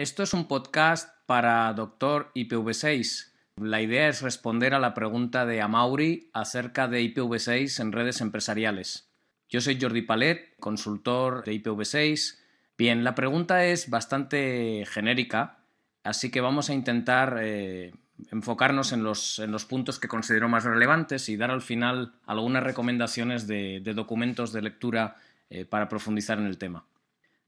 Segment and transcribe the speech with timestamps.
[0.00, 3.32] Esto es un podcast para Doctor IPv6.
[3.56, 9.10] La idea es responder a la pregunta de Amauri acerca de IPv6 en redes empresariales.
[9.50, 12.38] Yo soy Jordi Palet, consultor de IPv6.
[12.78, 15.58] Bien, la pregunta es bastante genérica,
[16.02, 17.92] así que vamos a intentar eh,
[18.32, 23.82] enfocarnos en los, puntos que considero más relevantes y dar al final algunas recomendaciones de,
[23.94, 25.16] documentos de lectura
[25.50, 26.86] eh, para profundizar en el tema.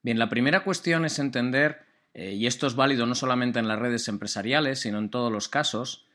[0.03, 3.79] Bien, la primera cuestión es entender eh, y esto es válido no solamente en las
[3.79, 6.07] redes empresariales, sino en todos los casos,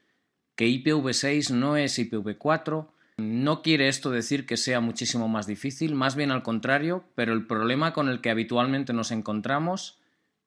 [0.55, 2.87] que IPv6 no es IPv4.
[3.17, 7.47] No quiere esto decir que sea muchísimo más difícil, más bien al contrario, pero el
[7.47, 9.99] problema con el que habitualmente nos encontramos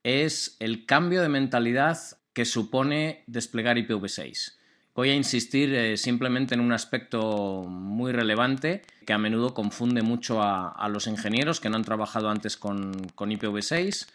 [0.05, 1.99] es el cambio de mentalidad
[2.33, 4.55] que supone desplegar IPv6.
[4.95, 10.43] Voy a insistir eh, simplemente en un aspecto muy relevante que a menudo confunde mucho
[10.43, 14.07] a, los ingenieros que no han trabajado antes con IPv6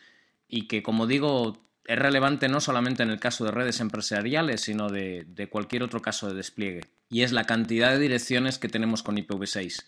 [0.56, 4.88] y que, como digo, es relevante no solamente en el caso de redes empresariales, sino
[4.88, 9.18] de, cualquier otro caso de despliegue, y es la cantidad de direcciones que tenemos con
[9.18, 9.84] IPv6.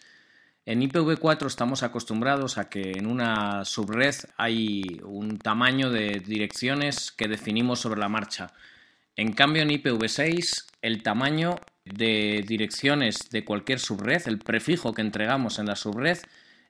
[0.66, 7.30] En IPv4 estamos acostumbrados a que en una subred hay un tamaño de direcciones que
[7.30, 8.52] definimos sobre la marcha.
[9.16, 11.56] En cambio, en IPv6, el tamaño
[11.86, 16.18] de direcciones de cualquier subred, el prefijo que entregamos en la subred,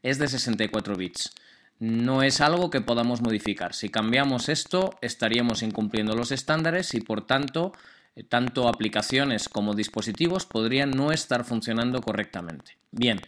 [0.03, 1.33] es de 64 bits
[1.79, 3.73] no es algo que podamos modificar.
[3.73, 7.71] Si cambiamos esto, estaríamos incumpliendo los estándares y, por tanto,
[8.15, 12.77] eh, tanto aplicaciones como dispositivos podrían no estar funcionando correctamente.
[12.91, 13.21] Bien,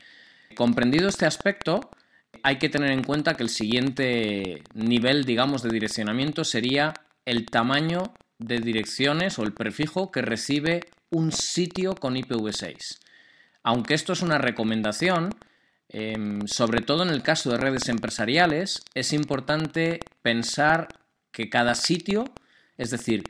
[0.55, 1.91] comprendido este aspecto,
[2.43, 6.93] hay que tener en cuenta que el siguiente nivel, digamos, de direccionamiento sería
[7.25, 12.99] el tamaño de direcciones o el prefijo que recibe un sitio con IPv6.
[13.63, 15.35] Aunque esto es una recomendación,
[15.89, 20.87] Em, sobre todo en el caso de redes empresariales, es importante pensar
[21.31, 22.25] que cada sitio,
[22.77, 23.23] es decir,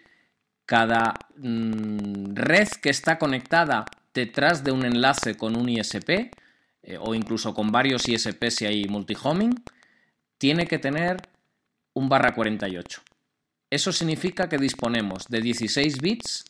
[0.66, 6.32] cada mm, red que está conectada detrás de un enlace con un ISP,
[6.84, 9.64] eh, o incluso con varios ISP si hay multihoming,
[10.38, 11.18] tiene que tener
[11.94, 13.02] un barra 48.
[13.70, 16.46] Eso significa que disponemos de 16 bits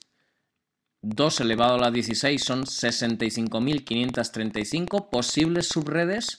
[1.01, 6.37] 2 elevado a la 16 son 65.535 posibles subredes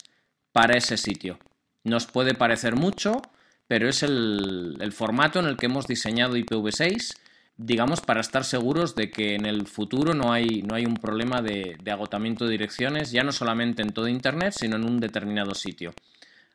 [0.52, 1.38] para ese sitio.
[1.84, 3.22] Nos puede parecer mucho,
[3.66, 7.16] pero es el, formato en el que hemos diseñado IPv6,
[7.56, 11.40] digamos, para estar seguros de que en el futuro no hay, no hay un problema
[11.40, 15.54] de, de agotamiento de direcciones, ya no solamente en todo Internet, sino en un determinado
[15.54, 15.94] sitio.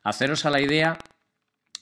[0.04, 0.96] Haceros a la idea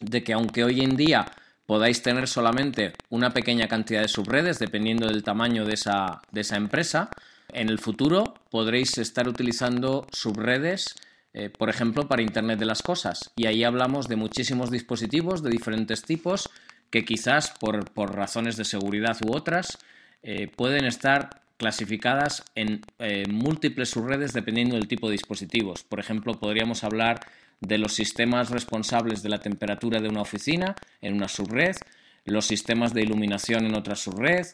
[0.01, 1.27] de que aunque hoy en día
[1.67, 6.57] podáis tener solamente una pequeña cantidad de subredes dependiendo del tamaño de esa, de esa
[6.57, 7.11] empresa.
[7.49, 10.97] En el futuro podréis estar utilizando subredes,
[11.33, 13.33] eh, por ejemplo, para Internet de las Cosas.
[13.37, 16.51] Y ahí hablamos de muchísimos dispositivos de diferentes tipos
[16.91, 19.79] que quizás por, razones de seguridad u otras
[20.23, 25.85] eh, pueden estar clasificadas en eh, múltiples subredes dependiendo del tipo de dispositivos.
[25.85, 27.21] Por ejemplo, podríamos hablar
[27.61, 31.77] de los sistemas responsables de la temperatura de una oficina en una subred,
[32.25, 34.47] los sistemas de iluminación en otra subred,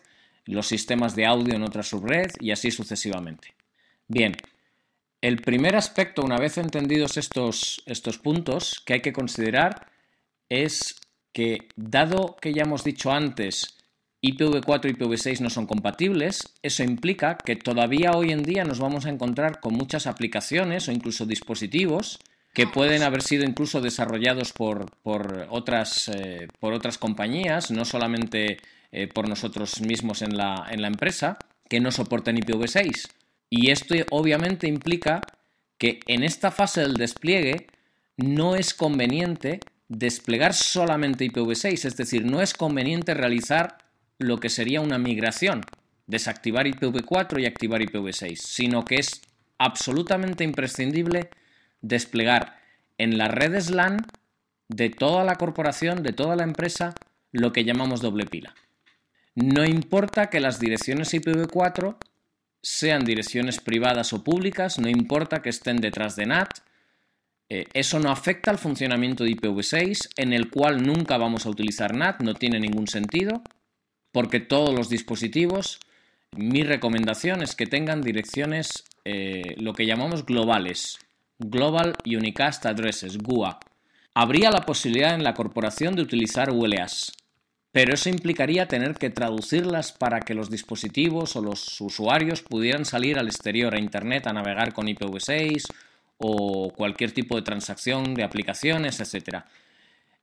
[0.44, 3.54] los sistemas de audio en otra subred y así sucesivamente.
[4.08, 4.36] Bien,
[5.20, 9.86] el primer aspecto, una vez entendidos estos, estos puntos, que hay que considerar
[10.48, 11.00] es
[11.32, 13.76] que, dado que ya hemos dicho antes,
[14.22, 19.06] IPv4 y IPv6 no son compatibles, eso implica que todavía hoy en día nos vamos
[19.06, 22.18] a encontrar con muchas aplicaciones o incluso dispositivos
[22.52, 28.58] que pueden haber sido incluso desarrollados por, otras, eh, por otras compañías, no solamente
[28.92, 31.38] eh, por nosotros mismos en la, en la empresa,
[31.68, 33.08] que no soporten IPv6.
[33.48, 35.20] Y esto obviamente implica
[35.78, 37.68] que en esta fase del despliegue
[38.16, 43.78] no es conveniente desplegar solamente IPv6, es decir, no es conveniente realizar
[44.18, 45.62] lo que sería una migración,
[46.06, 49.22] desactivar IPv4 y activar IPv6, sino que es
[49.58, 51.30] absolutamente imprescindible
[51.82, 52.58] desplegar
[52.98, 53.98] en las redes LAN
[54.68, 56.94] de toda la corporación, de toda la empresa,
[57.32, 58.54] lo que llamamos doble pila.
[59.34, 61.96] No importa que las direcciones IPv4
[62.62, 66.58] sean direcciones privadas o públicas, no importa que estén detrás de NAT,
[67.48, 71.94] eh, eso no afecta al funcionamiento de IPv6, en el cual nunca vamos a utilizar
[71.94, 73.42] NAT, no tiene ningún sentido,
[74.12, 75.80] porque todos los dispositivos,
[76.36, 80.98] mi recomendación es que tengan direcciones, eh, lo que llamamos globales,
[81.40, 83.58] Global Unicast Addresses, GUA.
[84.14, 87.12] Habría la posibilidad en la corporación de utilizar ULAs,
[87.72, 93.18] pero eso implicaría tener que traducirlas para que los dispositivos o los usuarios pudieran salir
[93.18, 95.66] al exterior a Internet a navegar con IPv6
[96.18, 99.44] o cualquier tipo de transacción de aplicaciones, etc.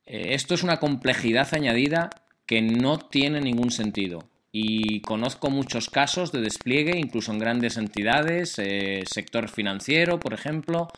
[0.06, 2.10] Eh, esto es una complejidad añadida
[2.46, 4.28] que no tiene ningún sentido.
[4.52, 10.88] Y conozco muchos casos de despliegue, incluso en grandes entidades, eh, sector financiero, por ejemplo,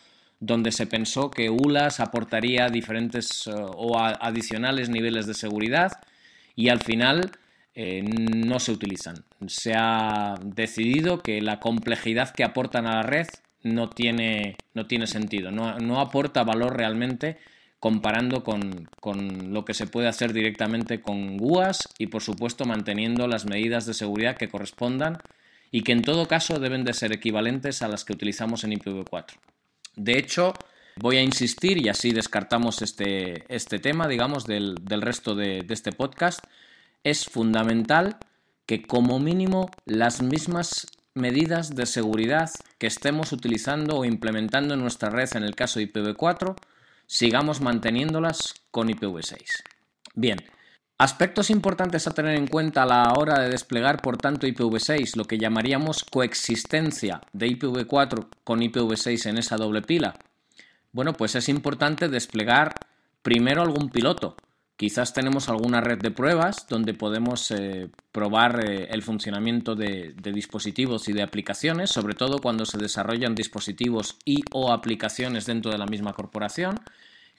[0.41, 6.01] donde se pensó que ULAS aportaría diferentes eh, o adicionales niveles de seguridad
[6.57, 7.31] y al final
[7.75, 9.25] eh, no se utilizan.
[9.47, 13.29] Se ha decidido que la complejidad que aportan a la red
[13.63, 17.37] no tiene, no tiene sentido, no, no, aporta valor realmente
[17.79, 23.27] comparando con, con, lo que se puede hacer directamente con GUAS y por supuesto manteniendo
[23.27, 25.19] las medidas de seguridad que correspondan
[25.71, 29.37] y que en todo caso deben de ser equivalentes a las que utilizamos en IPv4.
[29.97, 30.55] De hecho,
[30.97, 35.93] voy a insistir y así descartamos este, este tema, digamos, del, resto de, de este
[35.93, 36.41] podcast.
[37.05, 38.19] Es fundamental
[38.67, 45.11] que como mínimo las mismas medidas de seguridad que estemos utilizando o implementando en nuestra
[45.11, 46.55] red en el caso de IPv4,
[47.07, 49.65] sigamos manteniéndolas con IPv6.
[50.15, 50.39] Bien,
[51.03, 55.25] aspectos importantes a tener en cuenta a la hora de desplegar, por tanto, IPv6, lo
[55.25, 60.15] que llamaríamos coexistencia de IPv4 con IPv6 en esa doble pila.
[60.93, 62.75] Bueno, pues es importante desplegar
[63.23, 64.37] primero algún piloto,
[64.81, 71.07] Quizás tenemos alguna red de pruebas donde podemos eh, probar eh, el funcionamiento de, dispositivos
[71.11, 75.85] y de aplicaciones, sobre todo cuando se desarrollan dispositivos y o aplicaciones dentro de la
[75.85, 76.81] misma corporación.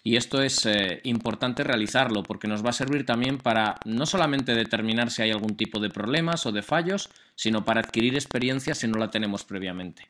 [0.04, 4.56] Y esto es eh, importante realizarlo porque nos va a servir también para no solamente
[4.56, 8.88] determinar si hay algún tipo de problemas o de fallos, sino para adquirir experiencia si
[8.88, 10.10] no la tenemos previamente.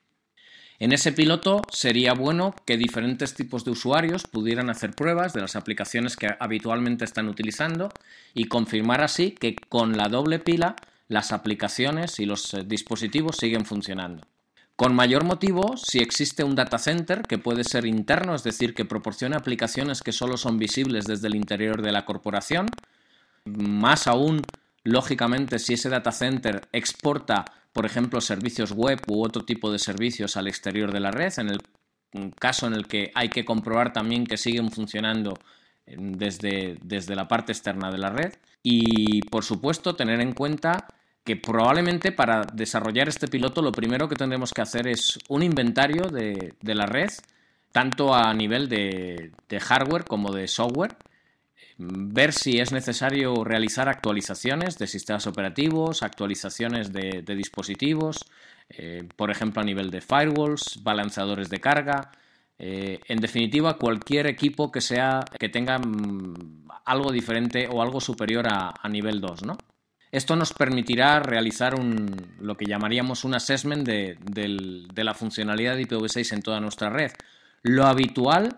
[0.80, 5.56] En ese piloto sería bueno que diferentes tipos de usuarios pudieran hacer pruebas de las
[5.56, 7.90] aplicaciones que habitualmente están utilizando
[8.34, 10.76] y confirmar así que con la doble pila
[11.08, 14.26] las aplicaciones y los eh, dispositivos siguen funcionando.
[14.82, 18.84] Con mayor motivo, si existe un data center que puede ser interno, es decir, que
[18.84, 22.66] proporciona aplicaciones que solo son visibles desde el interior de la corporación,
[23.46, 24.42] más aún,
[24.84, 30.36] lógicamente, si ese data center exporta por ejemplo, servicios web u otro tipo de servicios
[30.36, 31.62] al exterior de la red, en el
[32.40, 35.38] caso en el que hay que comprobar también que siguen funcionando
[35.86, 38.34] eh, desde, desde la parte externa de la red.
[38.64, 40.88] Y, por supuesto, tener en cuenta
[41.24, 46.10] que probablemente para desarrollar este piloto lo primero que tendremos que hacer es un inventario
[46.10, 47.12] de, la red,
[47.72, 50.96] tanto a nivel de hardware como de software,
[51.82, 58.26] ver si es necesario realizar actualizaciones de sistemas operativos, actualizaciones de, dispositivos,
[58.70, 62.12] eh, por ejemplo a nivel de firewalls, balanceadores de carga,
[62.60, 68.46] eh, en definitiva cualquier equipo que sea que tenga mm, algo diferente o algo superior
[68.48, 69.58] a, nivel 2, ¿no?
[70.12, 71.74] Esto nos permitirá realizar
[72.40, 74.18] lo que llamaríamos un assessment de,
[74.96, 77.12] la funcionalidad de IPv6 en toda nuestra red.
[77.62, 78.58] Lo habitual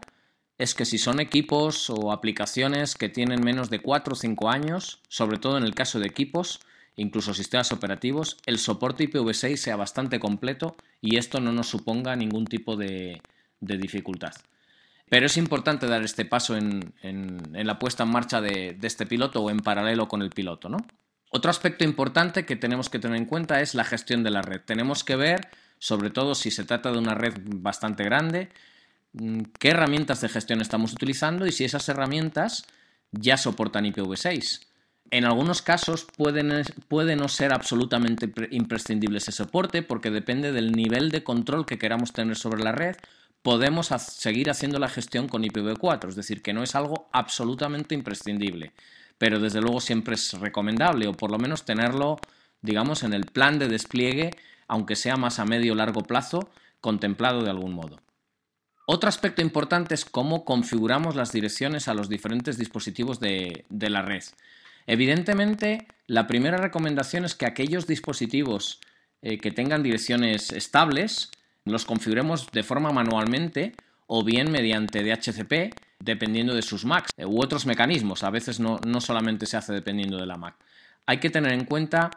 [0.57, 5.01] es que si son equipos o aplicaciones que tienen menos de 4 o 5 años,
[5.09, 6.59] sobre todo en el caso de equipos,
[6.95, 12.45] incluso sistemas operativos, el soporte IPv6 sea bastante completo y esto no nos suponga ningún
[12.45, 13.21] tipo de,
[13.59, 14.33] dificultad.
[15.07, 16.93] Pero es importante dar este paso en,
[17.51, 20.67] la puesta en marcha de, este piloto o en paralelo con el piloto.
[20.69, 20.77] ¿no?
[21.35, 24.61] Otro aspecto importante que tenemos que tener en cuenta es la gestión de la red.
[24.61, 25.49] Tenemos que ver,
[25.79, 28.49] sobre todo si se trata de una red bastante grande,
[29.13, 32.65] Mm, qué herramientas de gestión estamos utilizando y si esas herramientas
[33.11, 34.61] ya soportan IPv6.
[35.11, 36.43] En algunos casos puede,
[37.15, 42.35] no ser absolutamente imprescindible ese soporte porque depende del nivel de control que queramos tener
[42.35, 42.95] sobre la red.
[43.43, 48.71] Podemos seguir haciendo la gestión con IPv4, es decir, que no es algo absolutamente imprescindible,
[49.17, 52.17] pero desde luego siempre es recomendable o por lo menos tenerlo,
[52.61, 54.31] digamos, en el plan de despliegue,
[54.67, 56.49] aunque sea más a medio o largo plazo,
[56.81, 57.99] contemplado de algún modo.
[58.85, 64.23] Otro aspecto importante es cómo configuramos las direcciones a los diferentes dispositivos de, la red.
[64.87, 68.81] Evidentemente, la primera recomendación es que aquellos dispositivos
[69.21, 71.31] eh, que tengan direcciones estables
[71.63, 73.73] los configuremos de forma manualmente
[74.05, 78.23] o bien mediante DHCP, dependiendo de sus Macs, eh, u otros mecanismos.
[78.23, 80.55] A veces no, no solamente se hace dependiendo de la Mac.
[81.05, 82.11] Hay que tener en cuenta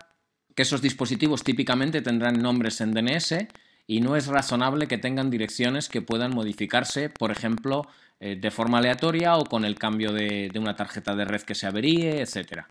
[0.55, 3.47] que esos dispositivos típicamente tendrán nombres en DNS
[3.87, 7.87] y no es razonable que tengan direcciones que puedan modificarse, por ejemplo,
[8.19, 11.67] eh, de forma aleatoria o con el cambio de, una tarjeta de red que se
[11.67, 12.65] averíe, etc.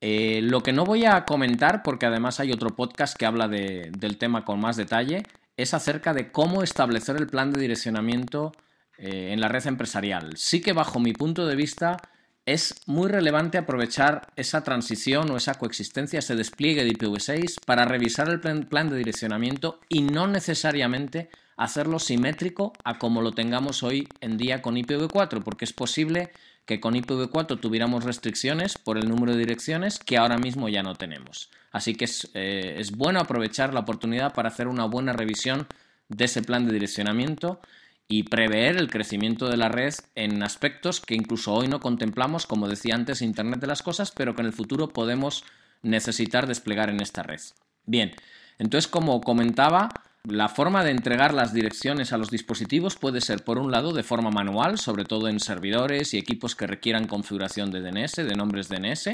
[0.00, 4.18] Eh, lo que no voy a comentar, porque además hay otro podcast que habla del
[4.18, 5.24] tema con más detalle,
[5.56, 8.52] es acerca de cómo establecer el plan de direccionamiento
[8.98, 10.36] eh, en la red empresarial.
[10.36, 11.98] Sí que bajo mi punto de vista
[12.46, 18.28] es muy relevante aprovechar esa transición o esa coexistencia, ese despliegue de IPv6 para revisar
[18.28, 21.28] el plan de direccionamiento y no necesariamente
[21.58, 26.30] hacerlo simétrico a como lo tengamos hoy en día con IPv4, porque es posible
[26.64, 30.94] que con IPv4 tuviéramos restricciones por el número de direcciones que ahora mismo ya no
[30.94, 31.50] tenemos.
[31.70, 35.66] Así que es, eh, es bueno aprovechar la oportunidad para hacer una buena revisión
[36.08, 37.60] de ese plan de direccionamiento
[38.08, 42.66] y prever el crecimiento de la red en aspectos que incluso hoy no contemplamos, como
[42.66, 45.44] decía antes, Internet de las Cosas, pero que en el futuro podemos
[45.82, 47.40] necesitar desplegar en esta red.
[47.84, 48.12] Bien,
[48.58, 49.90] entonces como comentaba,
[50.24, 54.02] la forma de entregar las direcciones a los dispositivos puede ser, por un lado, de
[54.02, 58.68] forma manual, sobre todo en servidores y equipos que requieran configuración de DNS, de nombres
[58.68, 59.10] DNS,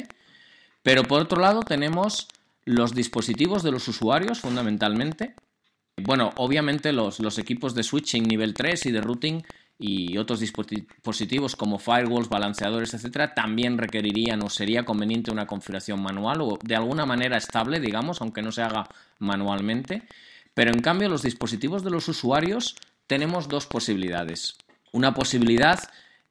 [0.83, 2.27] pero por otro lado tenemos
[2.63, 5.35] los dispositivos de los usuarios, fundamentalmente.
[5.97, 9.41] Bueno, obviamente los, los equipos de switching nivel 3 y de routing
[9.77, 16.41] y otros dispositivos como firewalls, balanceadores, etcétera, también requerirían o sería conveniente una configuración manual
[16.41, 18.87] o de alguna manera estable, digamos, aunque no se haga
[19.19, 20.03] manualmente.
[20.53, 22.75] Pero en cambio, los dispositivos de los usuarios
[23.07, 24.55] tenemos dos posibilidades.
[24.91, 25.79] Una posibilidad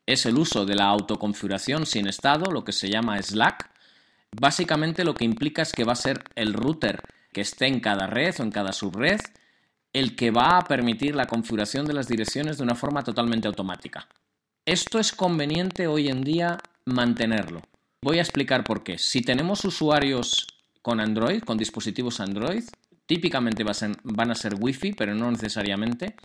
[0.07, 3.71] es el uso de la autoconfiguración sin estado, lo que se llama Slack.
[4.33, 7.03] Básicamente lo que implica es que va a ser el router
[7.33, 9.21] que esté en cada red o en cada subred
[9.95, 14.09] el que va a permitir la configuración de las direcciones de una forma totalmente automática.
[14.67, 17.63] Esto es conveniente hoy en día mantenerlo.
[18.03, 18.99] Voy a explicar por qué.
[18.99, 20.47] Si tenemos usuarios
[20.83, 22.65] con Android, con dispositivos Android,
[23.07, 23.65] típicamente
[24.03, 26.17] van a ser Wi-Fi, pero no necesariamente.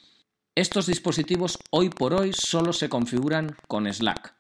[0.56, 4.34] Estos dispositivos hoy por hoy solo se configuran con Slack.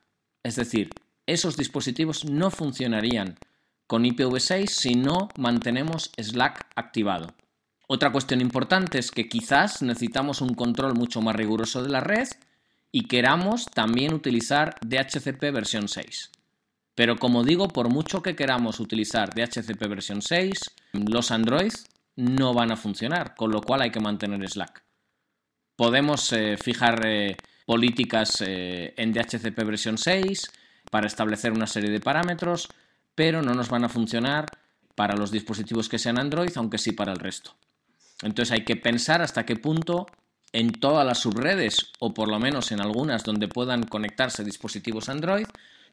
[0.43, 0.89] Es decir,
[1.27, 3.37] esos dispositivos no funcionarían
[3.85, 7.27] con IPv6 si no mantenemos Slack activado.
[7.91, 12.27] Otra cuestión importante es que quizás necesitamos un control mucho más riguroso de la red
[12.91, 16.29] y queramos también utilizar DHCP versión 6.
[16.93, 20.59] Pero como digo, por mucho que queramos utilizar DHCP versión 6,
[20.93, 21.73] los Android
[22.15, 24.83] no van a funcionar, con lo cual hay que mantener Slack.
[25.75, 30.51] Podemos eh, fijar eh, políticas eh, en DHCP versión 6
[30.91, 32.69] para establecer una serie de parámetros,
[33.15, 34.45] pero no nos van a funcionar
[34.93, 37.55] para los dispositivos que sean Android, aunque sí para el resto.
[38.21, 40.07] Entonces hay que pensar hasta qué punto
[40.51, 45.45] en todas las subredes, o por lo menos en algunas donde puedan conectarse dispositivos Android,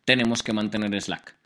[0.04, 1.36] tenemos que mantener Slack.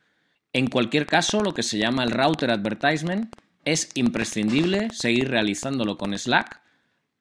[0.53, 3.35] En cualquier caso, lo que se llama el router advertisement
[3.65, 6.61] es imprescindible seguir realizándolo con Slack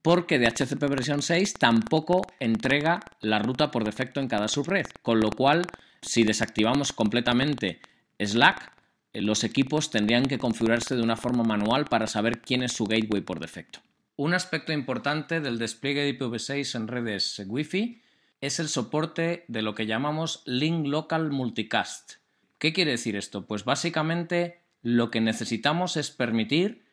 [0.01, 5.30] porque DHCP versión 6 tampoco entrega la ruta por defecto en cada subred, con lo
[5.30, 5.66] cual
[6.01, 7.82] si desactivamos completamente
[8.18, 8.72] Slack,
[9.13, 13.22] los equipos tendrían que configurarse de una forma manual para saber quién es su gateway
[13.22, 13.80] por defecto.
[14.16, 18.01] Un aspecto importante del despliegue de IPv6 en redes Wi-Fi
[18.42, 22.13] es el soporte de lo que llamamos Link Local Multicast.
[22.58, 23.48] ¿Qué quiere decir esto?
[23.48, 26.84] Pues básicamente lo que necesitamos es permitir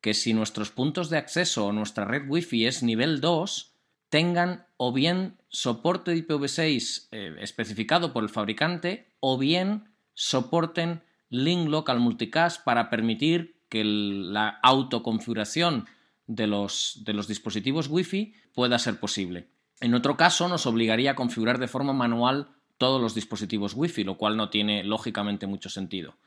[0.00, 3.72] que si nuestros puntos de acceso o nuestra red Wi-Fi es nivel 2,
[4.08, 11.02] tengan o bien soporte de IPv6 eh, especificado por el fabricante o bien soporten
[11.32, 15.86] Link Local Multicast para permitir que la autoconfiguración
[16.26, 19.48] de los, de los dispositivos Wi-Fi pueda ser posible.
[19.80, 24.18] En otro caso, nos obligaría a configurar de forma manual todos los dispositivos Wi-Fi, lo
[24.18, 26.18] cual no tiene lógicamente mucho sentido.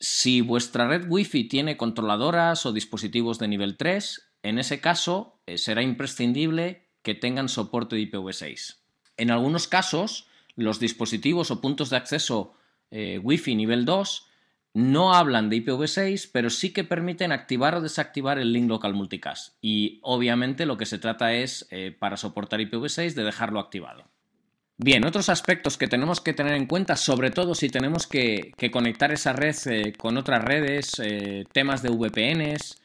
[0.00, 5.56] Si vuestra red Wi-Fi tiene controladoras o dispositivos de nivel 3, en ese caso eh,
[5.56, 8.78] será imprescindible que tengan soporte de IPv6.
[9.16, 12.54] En algunos casos, los dispositivos o puntos de acceso
[12.90, 14.27] eh, Wi-Fi nivel 2
[14.78, 19.56] no hablan de IPv6, pero sí que permiten activar o desactivar el link local multicast.
[19.60, 24.04] Y obviamente lo que se trata es, eh, para soportar IPv6, de dejarlo activado.
[24.76, 29.10] Bien, otros aspectos que tenemos que tener en cuenta, sobre todo si tenemos que, conectar
[29.10, 32.80] esa red eh, con otras redes, eh, temas de VPNs,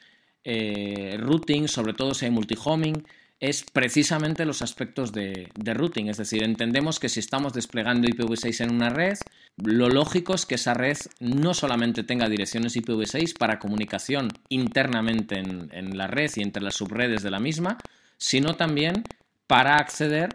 [1.20, 3.06] routing, sobre todo si hay multihoming,
[3.44, 6.08] es precisamente los aspectos de, routing.
[6.08, 9.18] Es decir, entendemos que si estamos desplegando IPv6 en una red,
[9.58, 15.68] lo lógico es que esa red no solamente tenga direcciones IPv6 para comunicación internamente en,
[15.74, 17.80] en la red y entre las subredes de la misma,
[18.18, 19.04] sino también
[19.46, 20.30] para acceder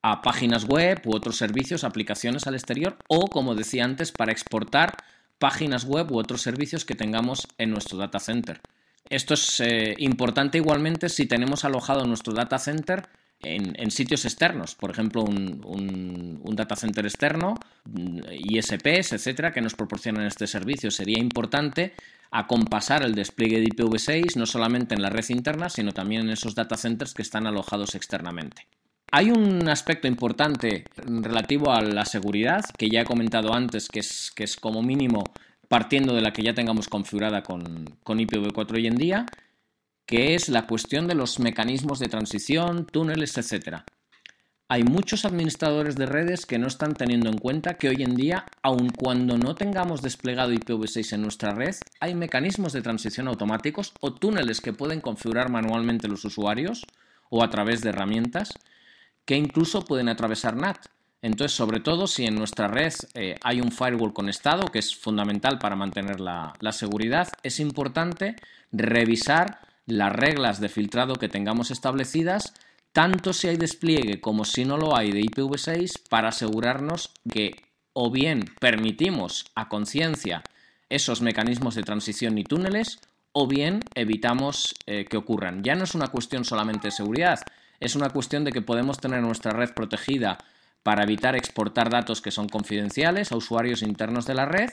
[0.00, 4.94] a páginas web u otros servicios, aplicaciones al exterior o, como decía antes, para exportar
[5.40, 8.60] páginas web u otros servicios que tengamos en nuestro data center.
[9.12, 13.06] Esto es eh, importante igualmente si tenemos alojado nuestro data center
[13.42, 15.60] en, sitios externos, por ejemplo, un,
[16.42, 17.56] un, data center externo,
[18.30, 20.90] ISPs, etcétera, que nos proporcionan este servicio.
[20.90, 21.92] Sería importante
[22.30, 26.54] acompasar el despliegue de IPv6 no solamente en la red interna, sino también en esos
[26.54, 28.66] data centers que están alojados externamente.
[29.10, 34.30] Hay un aspecto importante relativo a la seguridad que ya he comentado antes, que es,
[34.34, 35.24] que es como mínimo
[35.72, 39.24] partiendo de la que ya tengamos configurada con, con IPv4 hoy en día,
[40.04, 43.78] que es la cuestión de los mecanismos de transición, túneles, etc.
[44.68, 48.44] hay muchos administradores de redes que no están teniendo en cuenta que hoy en día,
[48.62, 54.12] aun cuando no tengamos desplegado IPv6 en nuestra red, hay mecanismos de transición automáticos o
[54.12, 56.84] túneles que pueden configurar manualmente los usuarios
[57.30, 58.52] o a través de herramientas
[59.24, 60.84] que incluso pueden atravesar NAT.
[61.22, 65.58] Entonces, sobre todo si en nuestra red eh, hay un firewall conectado, que es fundamental
[65.58, 68.36] para mantener la, la seguridad, es importante
[68.72, 72.54] revisar las reglas de filtrado que tengamos establecidas
[72.92, 77.56] tanto si hay despliegue como si no lo hay de IPv6 para asegurarnos que
[77.94, 80.42] o bien permitimos a conciencia
[80.88, 83.00] esos mecanismos de transición y túneles
[83.32, 85.62] o bien evitamos eh, que ocurran.
[85.62, 87.40] Ya no es una cuestión solamente de seguridad,
[87.80, 90.38] es una cuestión de que podemos tener nuestra red protegida
[90.82, 94.70] para evitar exportar datos que son confidenciales a usuarios internos de la red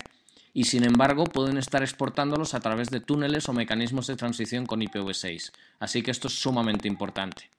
[0.54, 4.82] y sin embargo pueden estar exportándolos a través de túneles o mecanismos de transición con
[4.82, 5.52] IPv6.
[5.80, 7.50] Así que esto es sumamente importante.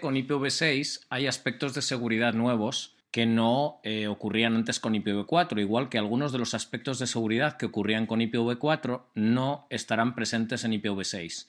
[0.00, 5.88] Con IPv6 hay aspectos de seguridad nuevos que no eh, ocurrían antes con IPv4, igual
[5.88, 10.72] que algunos de los aspectos de seguridad que ocurrían con IPv4 no estarán presentes en
[10.72, 11.46] IPv6.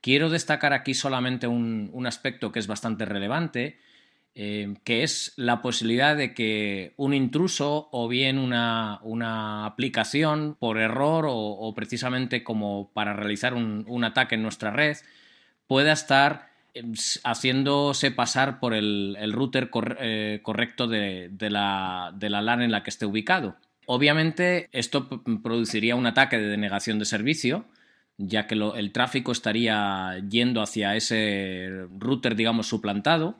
[0.00, 3.80] Quiero destacar aquí solamente un, aspecto que es bastante relevante,
[4.34, 11.26] eh, que es la posibilidad de que un intruso o bien una, aplicación por error
[11.28, 14.96] o, precisamente como para realizar un ataque en nuestra red
[15.66, 19.68] pueda estar Em, haciéndose pasar por el, router
[20.00, 23.56] eh, correcto de, la, LAN en la que esté ubicado.
[23.84, 27.66] Obviamente esto produciría un ataque de denegación de servicio,
[28.16, 33.36] ya que el tráfico estaría yendo hacia ese router, digamos, suplantado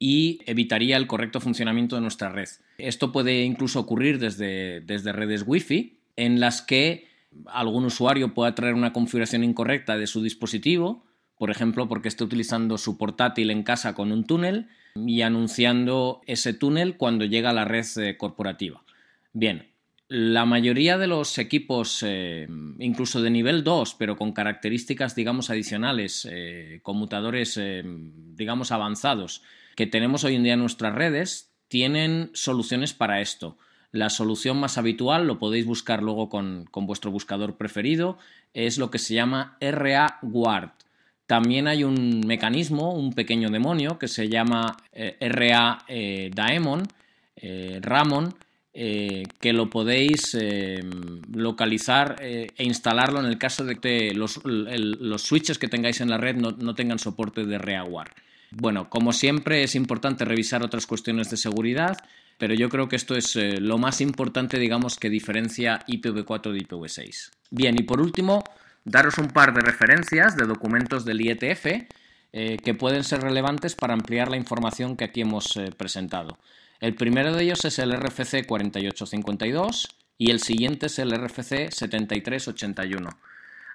[0.00, 2.48] y evitaría el correcto funcionamiento de nuestra red.
[2.78, 7.06] Esto puede incluso ocurrir desde, desde redes Wi-Fi, en las que
[7.46, 11.04] algún usuario pueda traer una configuración incorrecta de su dispositivo
[11.40, 16.52] por ejemplo, porque esté utilizando su portátil en casa con un túnel y anunciando ese
[16.52, 18.84] túnel cuando llega a la red eh, corporativa.
[19.32, 19.70] Bien,
[20.08, 22.46] la mayoría de los equipos, eh,
[22.78, 27.58] incluso de nivel 2, pero con características, digamos, adicionales, eh, conmutadores,
[28.34, 29.42] digamos, avanzados,
[29.80, 33.56] que tenemos hoy en día en nuestras redes, tienen soluciones para esto.
[33.92, 38.18] La solución más habitual, lo podéis buscar luego con, con vuestro buscador preferido,
[38.52, 40.72] es lo que se llama RA Guard.
[41.24, 46.30] También hay un mecanismo, un pequeño demonio que se llama eh, RA eh,
[47.36, 48.34] eh, Ramon,
[48.74, 50.36] que lo podéis
[51.32, 54.42] localizar e instalarlo en el caso de que los,
[55.22, 58.12] switches que tengáis en la red no, tengan soporte de RAWAR.
[58.52, 61.96] Bueno, como siempre es importante revisar otras cuestiones de seguridad,
[62.38, 67.30] pero yo creo que esto es lo más importante, digamos, que diferencia IPv4 de IPv6.
[67.50, 68.42] Bien, y por último,
[68.84, 71.66] daros un par de referencias de documentos del IETF
[72.32, 76.38] eh, que pueden ser relevantes para ampliar la información que aquí hemos eh, presentado.
[76.78, 83.10] El primero de ellos es el RFC 4852 y el siguiente es el RFC 7381.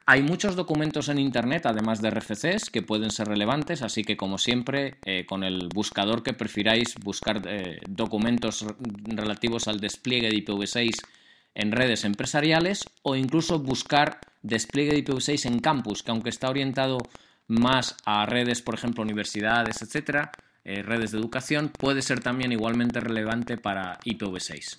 [0.08, 4.38] Hay muchos documentos en Internet, además de RFCs, que pueden ser relevantes, así que como
[4.38, 7.42] siempre, eh, con el buscador que prefiráis, buscar
[7.90, 8.66] documentos
[9.06, 11.02] relativos al despliegue de IPv6
[11.56, 17.00] en redes empresariales o incluso buscar despliegue de IPv6 en campus, que aunque está orientado
[17.48, 20.32] más a redes, por ejemplo, universidades, etcétera,
[20.64, 24.78] eh, redes de educación, puede ser también igualmente relevante para IPv6.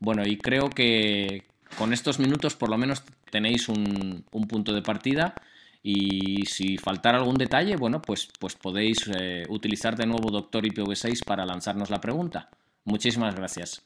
[0.00, 1.44] Bueno, y creo que
[1.76, 5.34] con estos minutos por lo menos tenéis un, punto de partida
[5.82, 11.24] y si faltara algún detalle, bueno, pues, pues podéis eh, utilizar de nuevo Doctor IPv6
[11.24, 12.48] para lanzarnos la pregunta.
[12.84, 13.82] Muchísimas gracias.